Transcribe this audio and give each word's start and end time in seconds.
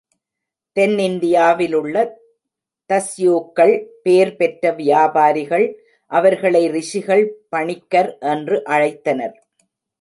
தென் 0.77 0.95
இந்தியாவிலுள்ள 0.97 1.95
தஸ்யூக்கள், 2.89 3.73
பேர் 4.03 4.35
பெற்ற 4.35 4.71
வியாபாரிகள், 4.71 5.67
அவர்களை 6.11 6.63
ரிஷிகள், 6.69 7.25
பணிக்கர் 7.49 8.17
என்று 8.19 8.57
அழைத்தனர். 8.65 9.35